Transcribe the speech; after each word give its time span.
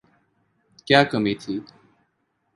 کیا 0.87 0.99
کمی 1.11 1.33
تھی۔ 1.41 1.55